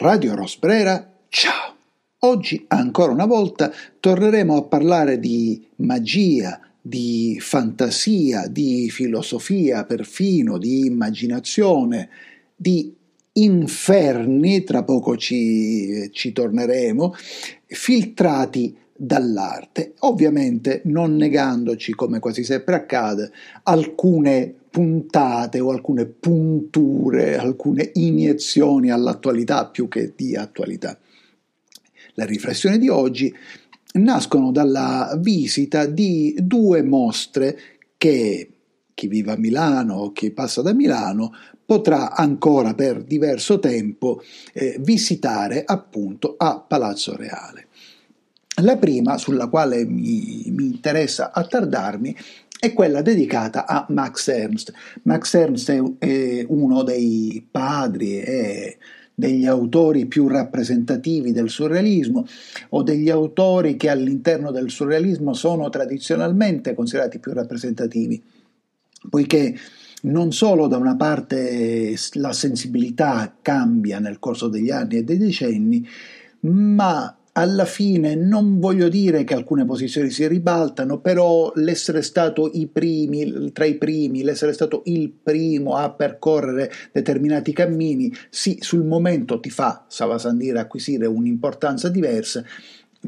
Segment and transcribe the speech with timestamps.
[0.00, 1.74] Radio Rosbrera, ciao!
[2.20, 10.86] Oggi ancora una volta torneremo a parlare di magia, di fantasia, di filosofia, perfino di
[10.86, 12.10] immaginazione,
[12.54, 12.94] di
[13.32, 17.14] inferni, tra poco ci, ci torneremo,
[17.66, 23.32] filtrati dall'arte, ovviamente non negandoci, come quasi sempre accade,
[23.64, 30.98] alcune puntate o alcune punture, alcune iniezioni all'attualità più che di attualità.
[32.14, 33.32] Le riflessioni di oggi
[33.94, 37.58] nascono dalla visita di due mostre
[37.96, 38.50] che
[38.94, 41.32] chi vive a Milano o chi passa da Milano
[41.64, 47.66] potrà ancora per diverso tempo eh, visitare appunto a Palazzo Reale.
[48.62, 52.16] La prima, sulla quale mi, mi interessa attardarmi,
[52.58, 54.72] è quella dedicata a Max Ernst.
[55.02, 58.78] Max Ernst è, uno dei padri e
[59.14, 62.24] degli autori più rappresentativi del surrealismo
[62.70, 68.22] o degli autori che all'interno del surrealismo sono tradizionalmente considerati più rappresentativi,
[69.10, 69.56] poiché
[70.02, 75.84] non solo da una parte la sensibilità cambia nel corso degli anni e dei decenni,
[76.40, 82.66] ma alla fine non voglio dire che alcune posizioni si ribaltano, però l'essere stato i
[82.66, 89.38] primi, tra i primi, l'essere stato il primo a percorrere determinati cammini, sì, sul momento
[89.38, 92.42] ti fa, Savasandire, acquisire un'importanza diversa,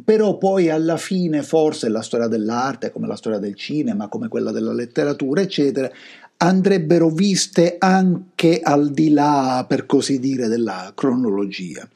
[0.05, 4.53] però poi alla fine forse la storia dell'arte, come la storia del cinema, come quella
[4.53, 5.91] della letteratura, eccetera,
[6.36, 11.89] andrebbero viste anche al di là, per così dire, della cronologia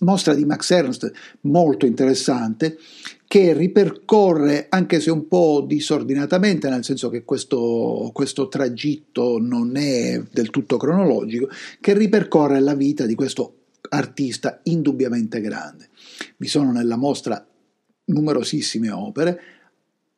[0.00, 1.10] mostra di Max Ernst
[1.42, 2.76] molto interessante
[3.26, 10.20] che ripercorre, anche se un po' disordinatamente, nel senso che questo, questo tragitto non è
[10.32, 11.48] del tutto cronologico,
[11.80, 15.90] che ripercorre la vita di questo artista indubbiamente grande.
[16.36, 17.46] Vi sono nella mostra
[18.06, 19.40] numerosissime opere,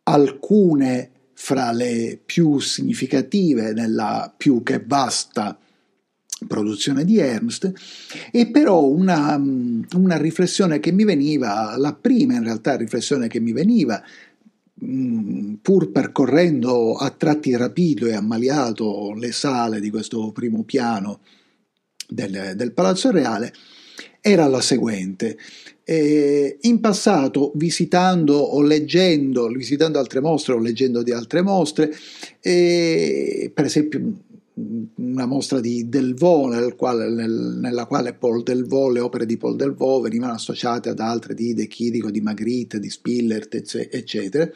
[0.05, 5.59] alcune fra le più significative nella più che vasta
[6.47, 7.73] produzione di Ernst,
[8.31, 13.53] e però una, una, riflessione che mi veniva, la prima in realtà riflessione che mi
[13.53, 14.03] veniva,
[14.85, 21.21] mm, pur percorrendo a tratti rapido e ammaliato le sale di questo primo piano
[22.09, 23.53] del, del Palazzo Reale,
[24.21, 25.37] era la seguente.
[25.85, 31.93] Eh, in passato, visitando o leggendo, visitando altre mostre o leggendo di altre mostre,
[32.41, 34.01] eh, per esempio
[34.55, 39.57] una mostra di Delvaux nel quale, nel, nella quale Paul Delvaux, le opere di Paul
[39.57, 43.55] Delvaux venivano associate ad altre di De Chirico, di Magritte, di Spillert,
[43.91, 44.51] eccetera.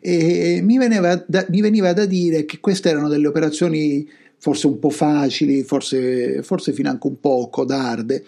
[0.00, 4.78] E mi veniva, da, mi veniva da dire che queste erano delle operazioni forse un
[4.78, 8.24] po' facili, forse, forse fino anche un po' codarde,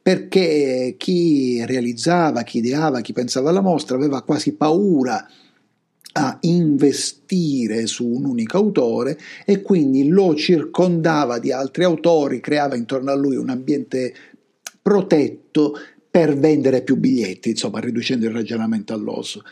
[0.00, 5.26] perché chi realizzava, chi ideava, chi pensava alla mostra aveva quasi paura
[6.12, 13.10] a investire su un unico autore e quindi lo circondava di altri autori, creava intorno
[13.10, 14.14] a lui un ambiente
[14.82, 15.74] protetto
[16.10, 19.42] per vendere più biglietti, insomma riducendo il ragionamento all'osso.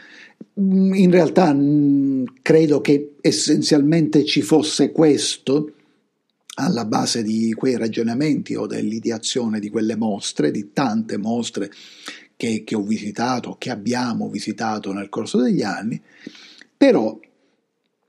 [0.61, 5.73] Mm, in realtà mm, credo che essenzialmente ci fosse questo
[6.57, 11.71] alla base di quei ragionamenti o dell'ideazione di quelle mostre, di tante mostre
[12.37, 16.01] che, che ho visitato, che abbiamo visitato nel corso degli anni,
[16.81, 17.15] però,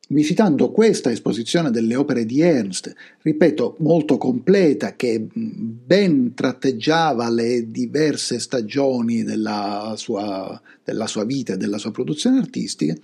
[0.07, 8.39] visitando questa esposizione delle opere di Ernst, ripeto, molto completa, che ben tratteggiava le diverse
[8.39, 12.95] stagioni della sua, della sua vita e della sua produzione artistica,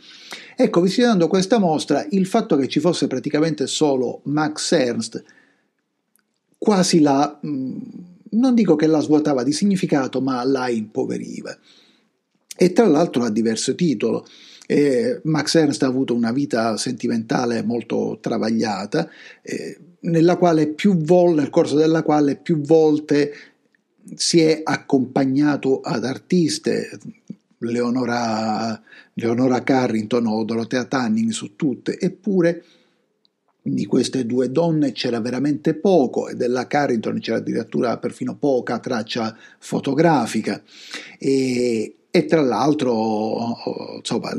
[0.56, 5.22] ecco, visitando questa mostra, il fatto che ci fosse praticamente solo Max Ernst,
[6.58, 11.54] quasi la, non dico che la svuotava di significato, ma la impoveriva.
[12.56, 14.26] E tra l'altro ha diverso titolo.
[14.68, 19.10] Eh, Max Ernst ha avuto una vita sentimentale molto travagliata,
[19.42, 19.78] eh,
[20.98, 23.34] volte, nel corso della quale più volte
[24.16, 27.00] si è accompagnato ad artiste,
[27.60, 28.80] Leonora,
[29.14, 32.64] Leonora Carrington o Dorothea Tanning su tutte, eppure
[33.62, 39.36] di queste due donne c'era veramente poco e della Carrington c'era addirittura perfino poca traccia
[39.60, 40.62] fotografica.
[41.20, 43.58] E, e tra l'altro,
[43.98, 44.32] insomma,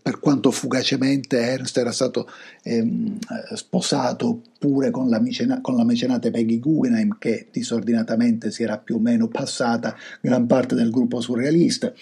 [0.00, 2.28] per quanto fugacemente Ernst era stato
[2.62, 3.18] ehm,
[3.54, 8.96] sposato pure con la, mecena, con la, mecenate Peggy Guggenheim, che disordinatamente si era più
[8.96, 11.92] o meno passata gran parte del gruppo surrealista.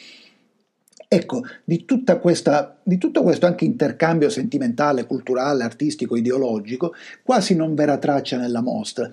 [1.08, 1.86] Ecco, di,
[2.20, 6.92] questa, di tutto questo anche intercambio sentimentale, culturale, artistico, ideologico,
[7.22, 9.10] quasi non verrà traccia nella mostra,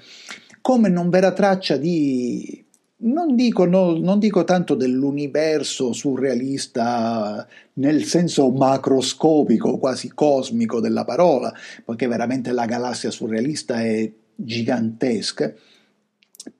[0.59, 2.67] come non verrà traccia di
[3.01, 11.53] non dico, no, non dico, tanto dell'universo surrealista nel senso macroscopico, quasi cosmico della parola,
[11.85, 15.53] poiché veramente la galassia surrealista è gigantesca,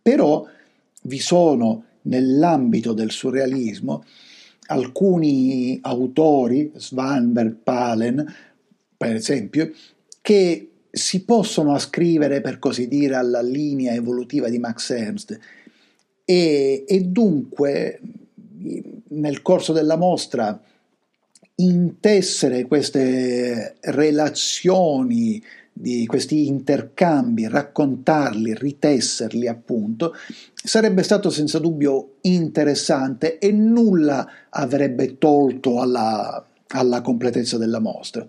[0.01, 0.45] però
[1.03, 4.03] vi sono nell'ambito del surrealismo
[4.68, 8.33] alcuni autori, Svanberg, Palen,
[8.95, 9.71] per esempio,
[10.21, 15.39] che si possono ascrivere, per così dire, alla linea evolutiva di Max Ernst
[16.30, 18.00] e, e dunque
[19.08, 20.62] nel corso della mostra
[21.56, 25.42] intessere queste relazioni,
[25.74, 30.14] di questi intercambi, raccontarli, ritesserli appunto,
[30.54, 38.28] sarebbe stato senza dubbio interessante e nulla avrebbe tolto alla, alla completezza della mostra.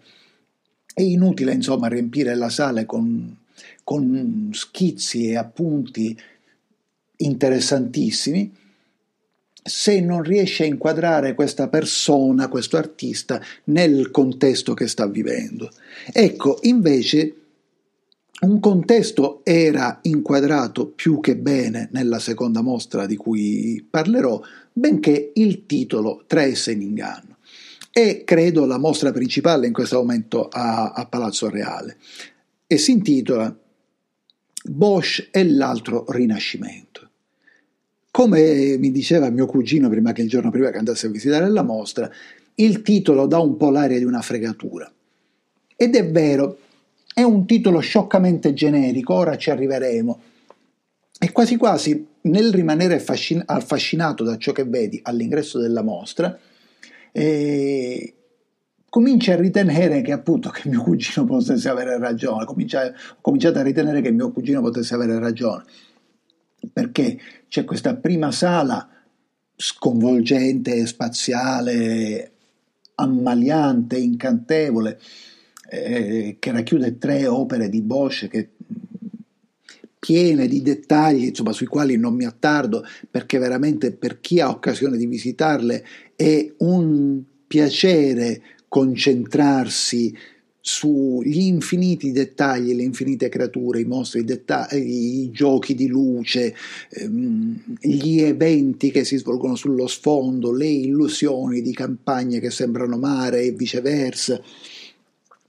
[0.94, 3.36] È inutile insomma riempire la sala con,
[3.84, 6.18] con schizzi e appunti
[7.20, 8.52] interessantissimi,
[9.62, 15.70] se non riesce a inquadrare questa persona, questo artista, nel contesto che sta vivendo.
[16.12, 17.34] Ecco, invece,
[18.40, 24.40] un contesto era inquadrato più che bene nella seconda mostra di cui parlerò,
[24.72, 27.36] benché il titolo traesse in inganno.
[27.92, 31.98] È, credo, la mostra principale in questo momento a, a Palazzo Reale
[32.66, 33.54] e si intitola
[34.62, 37.09] Bosch e l'altro rinascimento.
[38.20, 41.62] Come mi diceva mio cugino prima che il giorno prima che andasse a visitare la
[41.62, 42.10] mostra,
[42.56, 44.92] il titolo dà un po' l'aria di una fregatura.
[45.74, 46.58] Ed è vero,
[47.14, 50.20] è un titolo scioccamente generico, ora ci arriveremo.
[51.18, 56.38] E quasi quasi nel rimanere affascin- affascinato da ciò che vedi all'ingresso della mostra,
[57.12, 58.14] eh,
[58.86, 63.62] cominci a ritenere che appunto che mio cugino potesse avere ragione, comincia, ho cominciato a
[63.62, 65.64] ritenere che mio cugino potesse avere ragione
[66.72, 67.18] perché
[67.48, 68.88] c'è questa prima sala
[69.56, 72.32] sconvolgente, spaziale,
[72.94, 74.98] ammaliante, incantevole,
[75.68, 78.50] eh, che racchiude tre opere di Bosch che,
[80.00, 84.96] piene di dettagli insomma, sui quali non mi attardo perché veramente per chi ha occasione
[84.96, 85.84] di visitarle
[86.16, 90.16] è un piacere concentrarsi
[90.60, 96.54] sugli infiniti dettagli, le infinite creature, i mostri, i, dettagli, i giochi di luce,
[96.90, 103.42] ehm, gli eventi che si svolgono sullo sfondo, le illusioni di campagne che sembrano mare
[103.42, 104.40] e viceversa.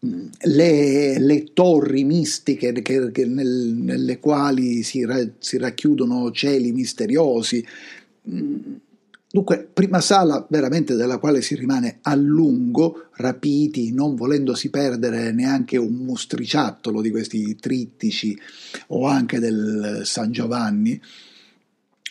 [0.04, 7.64] Le, le torri mistiche che, che nel, nelle quali si, ra, si racchiudono cieli misteriosi,
[9.34, 15.78] Dunque, prima sala veramente della quale si rimane a lungo, rapiti, non volendosi perdere neanche
[15.78, 18.38] un mostriciattolo di questi trittici
[18.88, 21.02] o anche del San Giovanni,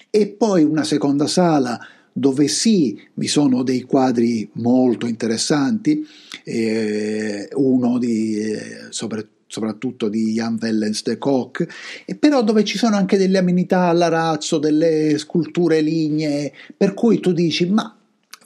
[0.09, 1.79] e poi una seconda sala
[2.11, 6.03] dove sì vi sono dei quadri molto interessanti,
[6.43, 11.67] eh, uno di, eh, soprattutto soprattutto di Jan Wellens de Koch,
[12.07, 17.33] e però dove ci sono anche delle amenità all'arazzo, delle sculture lignee, per cui tu
[17.33, 17.97] dici ma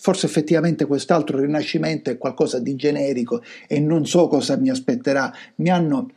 [0.05, 5.33] forse effettivamente quest'altro rinascimento è qualcosa di generico e non so cosa mi aspetterà.
[5.57, 6.11] Mi hanno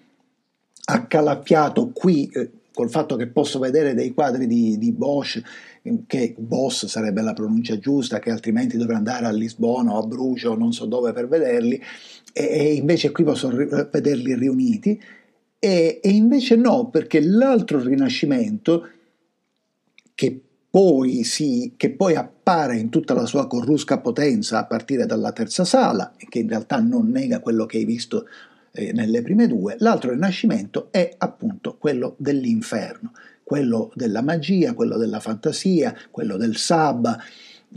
[0.86, 5.42] accalappiato qui eh, col fatto che posso vedere dei quadri di, di Bosch,
[6.06, 10.54] che Boss sarebbe la pronuncia giusta, che altrimenti dovrei andare a Lisbona o a Brucio
[10.56, 11.82] non so dove per vederli,
[12.46, 15.02] e, invece qui posso vederli riuniti,
[15.60, 18.90] e, e invece no, perché l'altro rinascimento,
[20.14, 25.32] che poi, si, che poi appare in tutta la sua corrusca potenza a partire dalla
[25.32, 28.28] terza sala, che in realtà non nega quello che hai visto
[28.72, 33.12] eh, nelle prime due, l'altro rinascimento è appunto quello dell'inferno,
[33.44, 37.18] quello della magia, quello della fantasia, quello del sabba,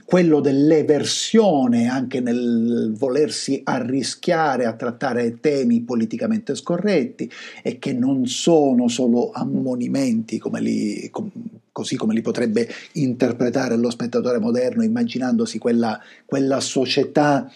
[0.05, 7.31] quello dell'eversione anche nel volersi arrischiare a trattare temi politicamente scorretti
[7.63, 11.31] e che non sono solo ammonimenti come li, com,
[11.73, 17.51] così come li potrebbe interpretare lo spettatore moderno immaginandosi quella, quella società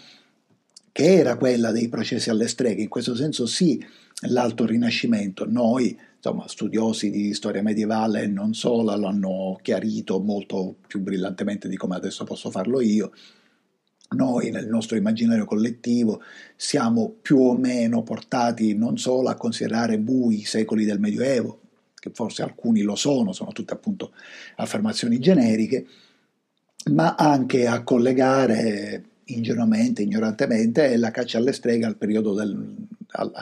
[0.90, 3.84] che era quella dei processi alle streghe, in questo senso sì,
[4.28, 10.76] l'alto rinascimento, noi insomma, studiosi di storia medievale e non solo lo hanno chiarito molto
[10.86, 13.12] più brillantemente di come adesso posso farlo io.
[14.16, 16.22] Noi nel nostro immaginario collettivo
[16.56, 21.60] siamo più o meno portati non solo a considerare bui i secoli del Medioevo,
[21.94, 24.12] che forse alcuni lo sono, sono tutte appunto
[24.56, 25.86] affermazioni generiche,
[26.92, 32.76] ma anche a collegare ingenuamente, ignorantemente, la caccia alle streghe al periodo del,
[33.12, 33.32] al,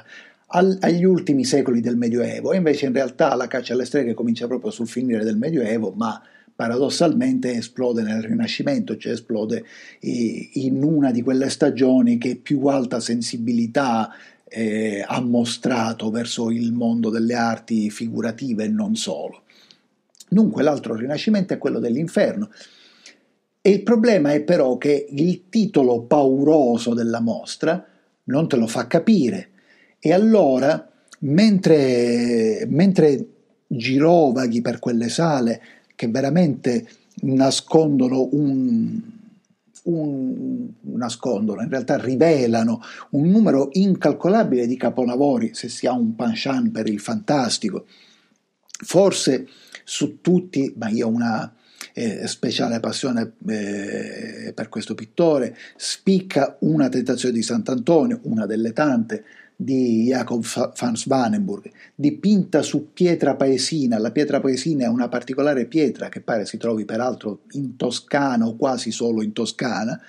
[0.54, 4.70] al, agli ultimi secoli del Medioevo, invece in realtà la caccia alle streghe comincia proprio
[4.70, 6.22] sul finire del Medioevo, ma
[6.54, 9.64] paradossalmente esplode nel Rinascimento, cioè esplode
[10.00, 14.10] in una di quelle stagioni che più alta sensibilità
[14.44, 19.44] eh, ha mostrato verso il mondo delle arti figurative e non solo.
[20.28, 22.50] Dunque l'altro Rinascimento è quello dell'inferno.
[23.62, 27.86] E il problema è però che il titolo pauroso della mostra
[28.24, 29.51] non te lo fa capire.
[30.04, 30.90] E allora,
[31.20, 33.26] mentre, mentre
[33.68, 35.62] girovaghi per quelle sale
[35.94, 36.88] che veramente
[37.20, 39.00] nascondono un,
[39.84, 46.72] un, nascondono, in realtà rivelano un numero incalcolabile di capolavori, se si ha un penchant
[46.72, 47.86] per il fantastico.
[48.84, 49.46] Forse
[49.84, 51.54] su tutti, ma io ho una
[51.94, 59.24] eh, speciale passione eh, per questo pittore, spicca una tentazione di Sant'Antonio, una delle tante,
[59.62, 60.44] di Jacob
[60.76, 63.98] van Swanenburg, dipinta su pietra paesina.
[63.98, 68.56] La pietra paesina è una particolare pietra che pare si trovi peraltro in Toscana o
[68.56, 70.00] quasi solo in Toscana,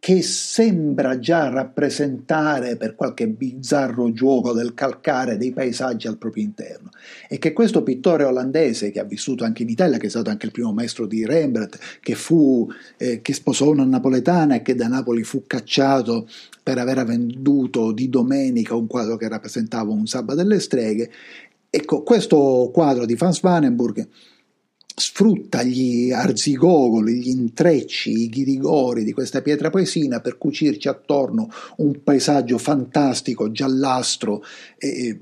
[0.00, 6.90] che sembra già rappresentare per qualche bizzarro gioco del calcare dei paesaggi al proprio interno.
[7.28, 10.46] E che questo pittore olandese che ha vissuto anche in Italia, che è stato anche
[10.46, 14.88] il primo maestro di Rembrandt, che, fu, eh, che sposò una napoletana e che da
[14.88, 16.28] Napoli fu cacciato
[16.62, 21.10] per aver venduto di domenica un quadro che rappresentava un sabato delle streghe,
[21.70, 24.08] ecco questo quadro di Franz Vanenburg
[24.98, 32.02] sfrutta gli arzigogoli, gli intrecci, i ghirigori di questa pietra poesina per cucirci attorno un
[32.02, 34.42] paesaggio fantastico, giallastro,
[34.78, 35.18] eh,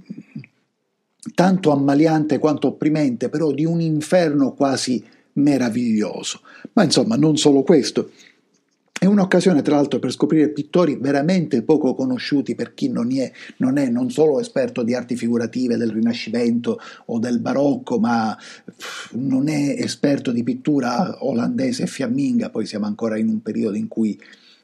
[1.34, 5.02] tanto ammaliante quanto opprimente, però di un inferno quasi
[5.34, 6.42] meraviglioso.
[6.74, 8.12] Ma insomma, non solo questo.
[9.04, 13.76] È un'occasione, tra l'altro, per scoprire pittori veramente poco conosciuti per chi non è, non
[13.76, 18.34] è non solo esperto di arti figurative del Rinascimento o del Barocco, ma
[19.10, 22.48] non è esperto di pittura olandese e fiamminga.
[22.48, 24.18] Poi siamo ancora in un periodo in cui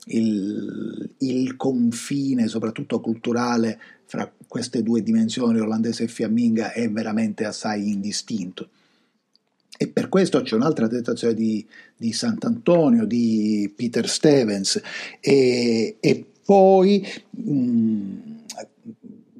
[0.06, 7.90] il, il confine, soprattutto culturale, fra queste due dimensioni, olandese e fiamminga, è veramente assai
[7.90, 8.70] indistinto.
[9.82, 14.78] E per questo c'è un'altra tentazione di, di Sant'Antonio, di Peter Stevens,
[15.20, 18.12] e, e poi mh,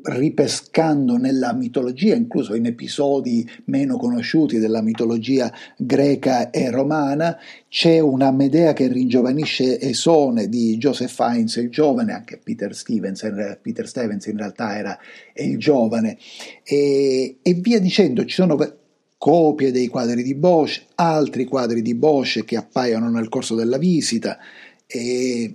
[0.05, 7.37] ripescando nella mitologia, incluso in episodi meno conosciuti della mitologia greca e romana,
[7.69, 13.87] c'è una Medea che ringiovanisce Esone di Joseph Fiennes, il giovane, anche Peter Stevens, Peter
[13.87, 14.99] Stevens in realtà era
[15.35, 16.17] il giovane,
[16.65, 18.57] e, e via dicendo, ci sono
[19.21, 24.39] copie dei quadri di Bosch, altri quadri di Bosch che appaiono nel corso della visita,
[24.87, 25.55] e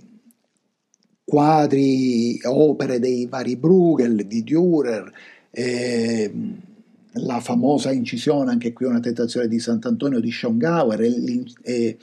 [1.24, 5.10] quadri, opere dei vari Bruegel, di Dürer,
[5.50, 6.32] e
[7.14, 11.96] la famosa incisione, anche qui una tentazione di Sant'Antonio di Schongauer, e, e,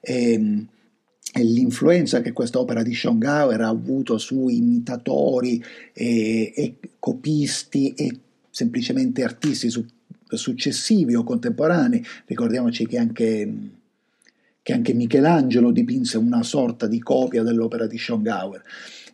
[0.00, 0.66] e,
[1.34, 5.62] e l'influenza che questa opera di Schongauer ha avuto su imitatori
[5.92, 9.84] e, copisti e semplicemente artisti su
[10.36, 12.04] successivi o contemporanei.
[12.26, 13.52] Ricordiamoci che anche,
[14.62, 18.62] che anche Michelangelo dipinse una sorta di copia dell'opera di Schongauer.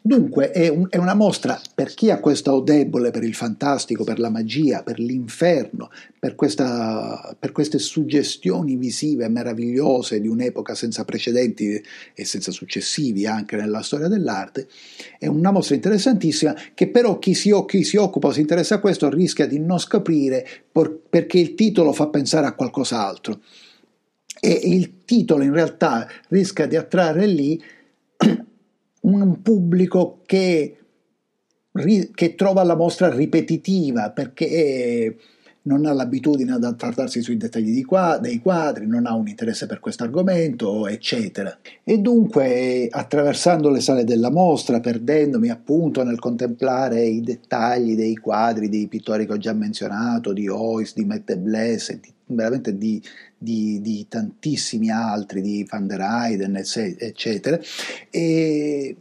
[0.07, 4.21] Dunque è, un, è, una mostra per chi ha questo debole per il fantastico, per
[4.21, 11.83] la magia, per l'inferno, per, questa, per queste suggestioni visive meravigliose di un'epoca senza precedenti
[12.15, 14.69] e senza successivi anche nella storia dell'arte.
[15.19, 18.81] È una mostra interessantissima che però chi si, chi si occupa o si interessa a
[18.81, 23.41] questo rischia di non scoprire por, perché il titolo fa pensare a qualcos'altro.
[24.39, 27.61] E il titolo in realtà rischia di attrarre lì
[29.07, 30.77] un pubblico che,
[32.15, 35.17] che trova la mostra ripetitiva perché
[35.67, 39.81] non ha l'abitudine ad attardarsi sui dettagli qua, dei quadri, non ha un interesse per
[39.81, 41.57] questo argomento, eccetera.
[41.83, 48.69] E dunque, attraversando le sale della mostra, perdendomi appunto nel contemplare i dettagli dei quadri
[48.69, 53.01] dei pittori che ho già menzionato, di Ois, di Mette Bless di veramente di,
[53.39, 57.59] di, di, tantissimi altri, di Van der Eyden, eccetera,
[58.11, 58.97] e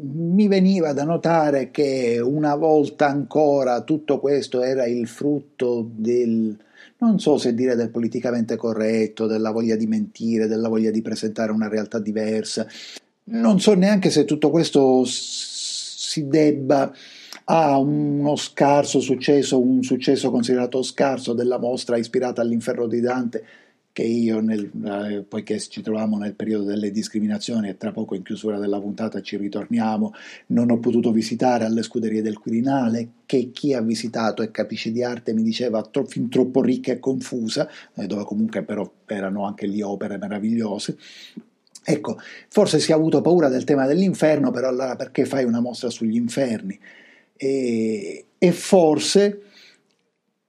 [0.00, 6.56] mi veniva da notare che una volta ancora tutto questo era il frutto del,
[6.98, 11.52] non so se dire del politicamente corretto, della voglia di mentire, della voglia di presentare
[11.52, 12.66] una realtà diversa,
[13.26, 16.92] non so neanche se tutto questo si debba
[17.46, 23.44] a uno scarso successo, un successo considerato scarso della mostra ispirata all'inferno di Dante,
[23.94, 28.24] che io, nel, eh, poiché ci troviamo nel periodo delle discriminazioni e tra poco in
[28.24, 30.12] chiusura della puntata ci ritorniamo,
[30.46, 35.04] non ho potuto visitare alle scuderie del Quirinale, che chi ha visitato e capisce di
[35.04, 39.68] arte mi diceva tro- fin troppo ricca e confusa, eh, dove comunque però erano anche
[39.68, 40.98] lì opere meravigliose.
[41.84, 45.88] Ecco, forse si è avuto paura del tema dell'inferno, però allora perché fai una mostra
[45.88, 46.76] sugli inferni?
[47.36, 49.42] E, e forse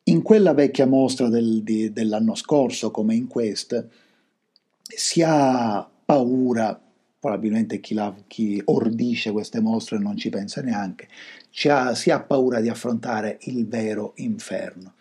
[0.07, 3.85] in quella vecchia mostra del, di, dell'anno scorso, come in questa,
[4.81, 6.79] si ha paura,
[7.19, 11.07] probabilmente chi, la, chi, ordisce queste mostre non ci pensa neanche,
[11.69, 14.93] ha, si ha paura di affrontare il vero inferno.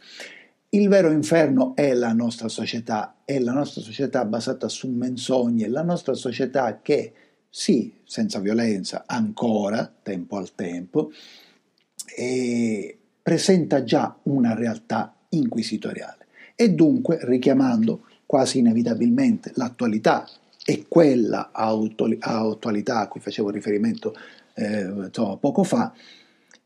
[0.70, 5.82] Il vero inferno è la nostra società, è la nostra società basata su menzogne, la
[5.82, 7.12] nostra società che,
[7.48, 11.12] sì, senza violenza, ancora, tempo al tempo,
[12.16, 20.26] e presenta già una realtà inquisitoriale e dunque richiamando quasi inevitabilmente l'attualità
[20.62, 24.14] e quella attualità a cui facevo riferimento
[24.54, 25.94] eh, poco fa,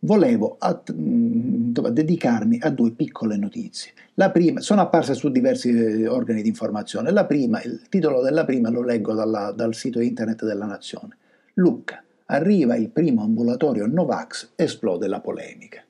[0.00, 3.92] volevo at- mm, dedicarmi a due piccole notizie.
[4.14, 7.12] La prima, sono apparse su diversi eh, organi di informazione.
[7.12, 11.16] La prima, il titolo della prima lo leggo dalla, dal sito internet della Nazione.
[11.54, 15.82] Lucca, arriva il primo ambulatorio Novax, esplode la polemica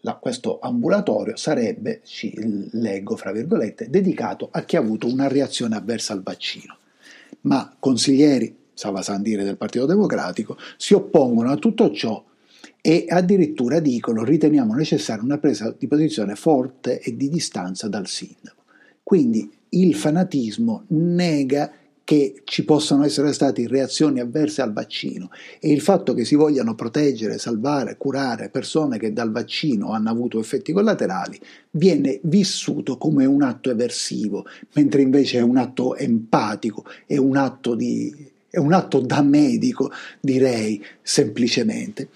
[0.00, 2.02] la, questo ambulatorio sarebbe,
[2.72, 6.76] leggo fra virgolette, dedicato a chi ha avuto una reazione avversa al vaccino.
[7.42, 12.22] Ma consiglieri, Sava Sandire del Partito Democratico, si oppongono a tutto ciò
[12.80, 18.62] e addirittura dicono riteniamo necessaria una presa di posizione forte e di distanza dal sindaco.
[19.02, 21.72] Quindi il fanatismo nega
[22.06, 26.76] che ci possano essere state reazioni avverse al vaccino e il fatto che si vogliano
[26.76, 31.36] proteggere, salvare, curare persone che dal vaccino hanno avuto effetti collaterali
[31.72, 37.74] viene vissuto come un atto eversivo, mentre invece è un atto empatico, è un atto,
[37.74, 38.14] di,
[38.48, 42.10] è un atto da medico, direi semplicemente.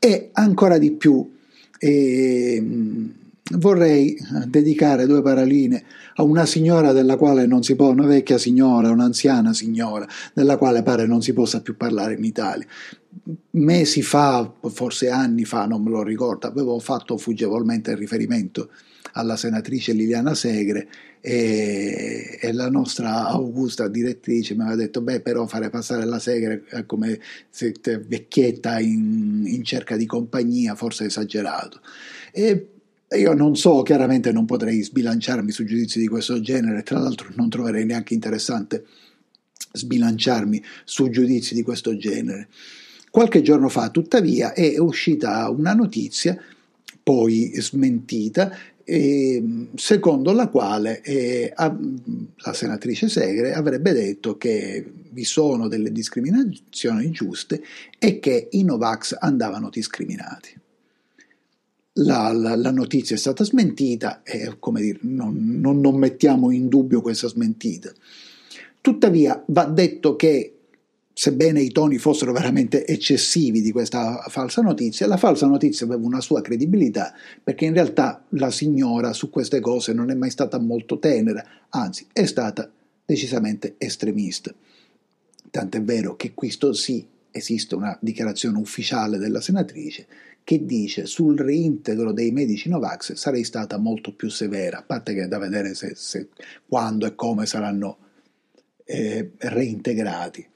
[0.00, 1.36] E ancora di più,
[1.78, 2.64] eh,
[3.56, 5.84] vorrei dedicare due paraline
[6.16, 10.82] a una signora della quale non si può, una vecchia signora, un'anziana signora, della quale
[10.82, 12.66] pare non si possa più parlare in Italia.
[13.52, 18.70] Mesi fa, forse anni fa, non me lo ricordo, avevo fatto fuggevolmente riferimento
[19.12, 20.88] alla senatrice Liliana Segre
[21.20, 26.64] e, e, la nostra augusta direttrice mi aveva detto beh però fare passare la Segre
[26.86, 27.18] come
[28.06, 31.80] vecchietta in, in cerca di compagnia forse esagerato
[32.30, 32.77] e
[33.16, 37.48] io non so, chiaramente non potrei sbilanciarmi su giudizi di questo genere, tra l'altro non
[37.48, 38.84] troverei neanche interessante
[39.72, 42.48] sbilanciarmi su giudizi di questo genere.
[43.10, 46.38] Qualche giorno fa, tuttavia, è uscita una notizia,
[47.02, 49.42] poi smentita, eh,
[49.74, 57.62] secondo la quale eh, la senatrice Segre avrebbe detto che vi sono delle discriminazioni giuste
[57.98, 60.58] e che i Novax andavano discriminati
[61.98, 66.68] la, la, la, notizia è stata smentita e come dire, non, non, non mettiamo in
[66.68, 67.92] dubbio questa smentita.
[68.80, 70.54] Tuttavia va detto che
[71.12, 76.20] sebbene i toni fossero veramente eccessivi di questa falsa notizia, la falsa notizia aveva una
[76.20, 81.00] sua credibilità, perché in realtà la signora su queste cose non è mai stata molto
[81.00, 82.70] tenera, anzi è stata
[83.04, 84.54] decisamente estremista.
[85.50, 90.06] Tant'è vero che questo sì, esiste una dichiarazione ufficiale della senatrice
[90.48, 95.24] che dice sul reintegro dei medici Novax sarei stata molto più severa, a parte che
[95.24, 96.28] è da vedere se, se,
[96.66, 97.98] quando e come saranno
[98.86, 100.48] eh, reintegrati.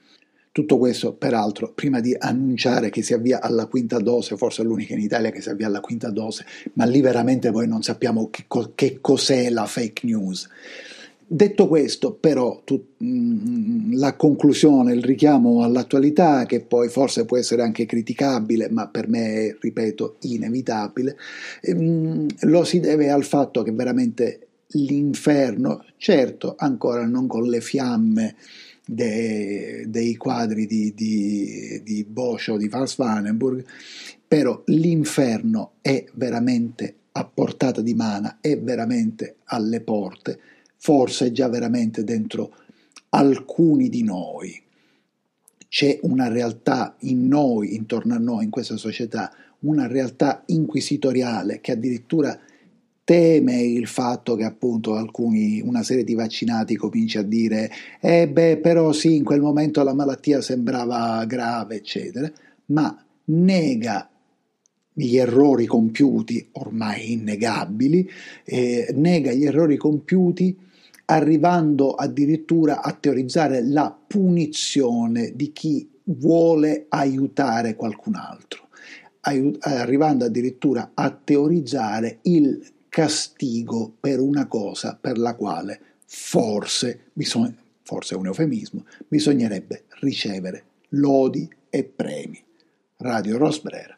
[0.51, 4.95] Tutto questo, peraltro, prima di annunciare che si avvia alla quinta dose, forse è l'unica
[4.95, 8.47] in Italia che si avvia alla quinta dose, ma lì veramente poi non sappiamo che,
[8.73, 10.49] che cos'è la fake news.
[11.33, 17.37] Detto questo, però, tu, mh, mm, la conclusione, il richiamo all'attualità, che poi forse può
[17.37, 21.17] essere anche criticabile, ma per me è, ripeto, inevitabile,
[21.63, 27.61] mh, ehm, lo si deve al fatto che veramente l'inferno, certo ancora non con le
[27.61, 28.35] fiamme
[28.85, 33.65] de, dei quadri di, di, di Bosch o di Van Svanenburg,
[34.27, 40.39] però l'inferno è veramente a portata di mano, è veramente alle porte
[40.83, 42.53] forse è già veramente dentro
[43.11, 44.61] alcuni di noi.
[45.69, 51.71] C'è una realtà in noi, intorno a noi, in questa società, una realtà inquisitoriale che
[51.71, 52.37] addirittura
[53.05, 58.57] teme il fatto che appunto alcuni, una serie di vaccinati cominci a dire eh beh
[58.57, 62.31] però sì in quel momento la malattia sembrava grave eccetera
[62.67, 64.09] ma nega
[64.93, 68.09] gli errori compiuti ormai innegabili
[68.45, 70.71] eh, nega gli errori compiuti
[71.05, 78.67] arrivando addirittura a teorizzare la punizione di chi vuole aiutare qualcun altro,
[79.21, 88.13] arrivando addirittura a teorizzare il castigo per una cosa per la quale forse, bisogna, forse
[88.13, 92.41] è un eufemismo, bisognerebbe ricevere lodi e premi.
[92.97, 93.95] Radio Rosbrera.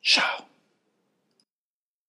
[0.00, 0.47] Ciao.